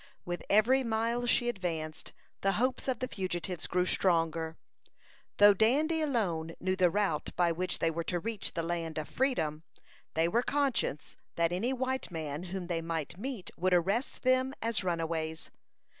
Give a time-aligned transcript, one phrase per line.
[0.25, 2.11] With every mile she advanced,
[2.41, 4.57] the hopes of the fugitives grew stronger.
[5.37, 9.07] Though Dandy alone knew the route by which they were to reach the land of
[9.07, 9.61] freedom,
[10.15, 14.83] they were conscious that any white man whom they might meet would arrest them as
[14.83, 15.51] runaways.